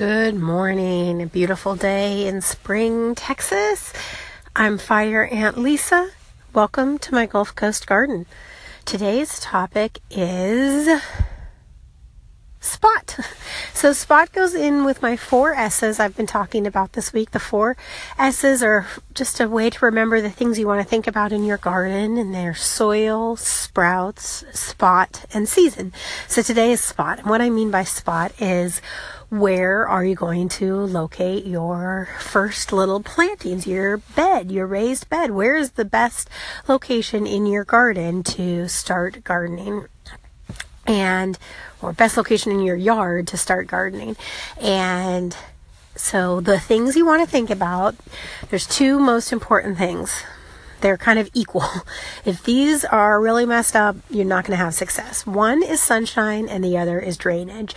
Good 0.00 0.34
morning. 0.34 1.20
A 1.20 1.26
beautiful 1.26 1.76
day 1.76 2.26
in 2.26 2.40
Spring, 2.40 3.14
Texas. 3.14 3.92
I'm 4.56 4.78
Fire 4.78 5.26
Aunt 5.26 5.58
Lisa. 5.58 6.08
Welcome 6.54 6.98
to 7.00 7.12
my 7.12 7.26
Gulf 7.26 7.54
Coast 7.54 7.86
garden. 7.86 8.24
Today's 8.86 9.38
topic 9.40 9.98
is 10.10 11.02
spot. 12.60 13.18
So 13.74 13.92
spot 13.92 14.32
goes 14.32 14.54
in 14.54 14.84
with 14.84 15.02
my 15.02 15.16
four 15.16 15.54
S's 15.54 16.00
I've 16.00 16.16
been 16.16 16.26
talking 16.26 16.66
about 16.66 16.92
this 16.94 17.12
week. 17.12 17.32
The 17.32 17.38
four 17.38 17.76
S's 18.18 18.62
are 18.62 18.86
just 19.14 19.38
a 19.40 19.48
way 19.48 19.68
to 19.70 19.84
remember 19.84 20.20
the 20.20 20.30
things 20.30 20.58
you 20.58 20.66
want 20.66 20.82
to 20.82 20.88
think 20.88 21.06
about 21.06 21.32
in 21.32 21.44
your 21.44 21.56
garden 21.56 22.16
and 22.16 22.34
they're 22.34 22.54
soil, 22.54 23.36
sprouts, 23.36 24.44
spot, 24.58 25.26
and 25.32 25.46
season. 25.48 25.92
So 26.26 26.40
today 26.40 26.72
is 26.72 26.82
spot. 26.82 27.20
And 27.20 27.28
what 27.28 27.40
I 27.40 27.50
mean 27.50 27.70
by 27.70 27.84
spot 27.84 28.32
is 28.40 28.80
where 29.30 29.86
are 29.86 30.04
you 30.04 30.14
going 30.14 30.48
to 30.48 30.74
locate 30.74 31.46
your 31.46 32.08
first 32.18 32.72
little 32.72 33.00
plantings, 33.00 33.66
your 33.66 33.98
bed, 33.98 34.50
your 34.50 34.66
raised 34.66 35.08
bed? 35.08 35.30
Where 35.30 35.56
is 35.56 35.72
the 35.72 35.84
best 35.84 36.28
location 36.66 37.26
in 37.26 37.46
your 37.46 37.64
garden 37.64 38.22
to 38.24 38.68
start 38.68 39.24
gardening? 39.24 39.86
and 40.86 41.38
or 41.80 41.92
best 41.92 42.16
location 42.16 42.50
in 42.50 42.60
your 42.60 42.76
yard 42.76 43.28
to 43.28 43.36
start 43.36 43.66
gardening. 43.66 44.16
And 44.60 45.36
so 45.94 46.40
the 46.40 46.58
things 46.58 46.96
you 46.96 47.06
want 47.06 47.22
to 47.22 47.30
think 47.30 47.48
about, 47.48 47.94
there's 48.48 48.66
two 48.66 48.98
most 48.98 49.32
important 49.32 49.78
things. 49.78 50.24
They're 50.80 50.98
kind 50.98 51.18
of 51.18 51.30
equal. 51.32 51.64
If 52.24 52.42
these 52.42 52.84
are 52.84 53.20
really 53.20 53.46
messed 53.46 53.76
up, 53.76 53.96
you're 54.10 54.24
not 54.24 54.44
going 54.44 54.58
to 54.58 54.64
have 54.64 54.74
success. 54.74 55.26
One 55.26 55.62
is 55.62 55.80
sunshine 55.80 56.48
and 56.48 56.62
the 56.62 56.76
other 56.76 56.98
is 56.98 57.16
drainage 57.16 57.74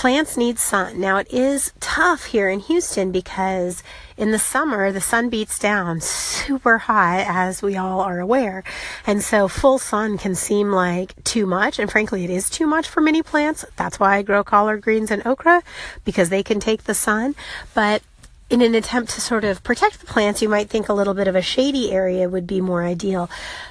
plants 0.00 0.34
need 0.34 0.58
sun. 0.58 0.98
Now, 0.98 1.18
it 1.18 1.30
is 1.30 1.74
tough 1.78 2.24
here 2.24 2.48
in 2.48 2.60
Houston 2.60 3.12
because 3.12 3.82
in 4.16 4.30
the 4.30 4.38
summer, 4.38 4.90
the 4.90 5.00
sun 5.02 5.28
beats 5.28 5.58
down 5.58 6.00
super 6.00 6.78
hot, 6.78 7.26
as 7.28 7.60
we 7.60 7.76
all 7.76 8.00
are 8.00 8.18
aware. 8.18 8.64
And 9.06 9.22
so, 9.22 9.46
full 9.46 9.78
sun 9.78 10.16
can 10.16 10.34
seem 10.34 10.70
like 10.70 11.22
too 11.24 11.44
much. 11.44 11.78
And 11.78 11.90
frankly, 11.90 12.24
it 12.24 12.30
is 12.30 12.48
too 12.48 12.66
much 12.66 12.88
for 12.88 13.02
many 13.02 13.22
plants. 13.22 13.66
That's 13.76 14.00
why 14.00 14.16
I 14.16 14.22
grow 14.22 14.42
collard 14.42 14.80
greens 14.80 15.10
and 15.10 15.26
okra 15.26 15.62
because 16.06 16.30
they 16.30 16.42
can 16.42 16.60
take 16.60 16.84
the 16.84 16.94
sun. 16.94 17.34
But 17.74 18.02
in 18.48 18.62
an 18.62 18.74
attempt 18.74 19.10
to 19.12 19.20
sort 19.20 19.44
of 19.44 19.62
protect 19.62 20.00
the 20.00 20.06
plants, 20.06 20.40
you 20.40 20.48
might 20.48 20.70
think 20.70 20.88
a 20.88 20.94
little 20.94 21.12
bit 21.12 21.28
of 21.28 21.36
a 21.36 21.42
shady 21.42 21.92
area 21.92 22.26
would 22.26 22.46
be 22.46 22.62
more 22.62 22.84
ideal. 22.84 23.28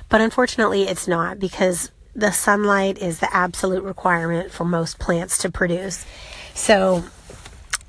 But 0.09 0.21
unfortunately, 0.21 0.83
it's 0.83 1.07
not 1.07 1.39
because 1.39 1.89
the 2.15 2.31
sunlight 2.31 2.97
is 2.97 3.19
the 3.19 3.33
absolute 3.35 3.83
requirement 3.83 4.51
for 4.51 4.65
most 4.65 4.99
plants 4.99 5.37
to 5.39 5.51
produce. 5.51 6.05
So 6.53 7.03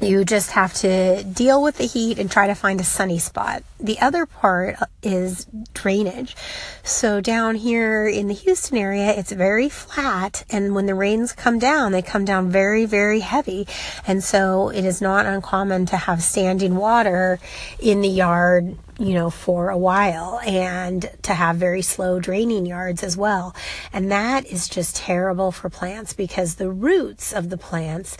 you 0.00 0.24
just 0.24 0.52
have 0.52 0.72
to 0.74 1.22
deal 1.24 1.62
with 1.62 1.77
the 1.77 1.84
heat 1.84 2.18
and 2.18 2.30
try 2.30 2.46
to 2.46 2.54
find 2.54 2.80
a 2.80 2.84
sunny 2.84 3.18
spot. 3.18 3.62
The 3.78 3.98
other 4.00 4.24
part 4.24 4.77
is 5.02 5.46
drainage. 5.74 6.36
So 6.82 7.20
down 7.20 7.56
here 7.56 8.08
in 8.08 8.28
the 8.28 8.34
Houston 8.34 8.78
area, 8.78 9.12
it's 9.12 9.32
very 9.32 9.68
flat. 9.68 10.44
And 10.50 10.74
when 10.74 10.86
the 10.86 10.94
rains 10.94 11.32
come 11.32 11.58
down, 11.58 11.92
they 11.92 12.02
come 12.02 12.24
down 12.24 12.50
very, 12.50 12.86
very 12.86 13.20
heavy. 13.20 13.66
And 14.06 14.24
so 14.24 14.70
it 14.70 14.84
is 14.84 15.02
not 15.02 15.27
uncommon 15.27 15.86
to 15.86 15.96
have 15.96 16.22
standing 16.22 16.77
water 16.77 17.38
in 17.78 18.00
the 18.00 18.08
yard 18.08 18.77
you 19.00 19.14
know, 19.14 19.30
for 19.30 19.70
a 19.70 19.78
while 19.78 20.38
and 20.46 21.10
to 21.22 21.32
have 21.32 21.56
very 21.56 21.80
slow 21.80 22.20
draining 22.20 22.66
yards 22.66 23.02
as 23.02 23.16
well. 23.16 23.56
And 23.94 24.12
that 24.12 24.46
is 24.46 24.68
just 24.68 24.94
terrible 24.94 25.52
for 25.52 25.70
plants 25.70 26.12
because 26.12 26.56
the 26.56 26.70
roots 26.70 27.32
of 27.32 27.48
the 27.48 27.56
plants 27.56 28.18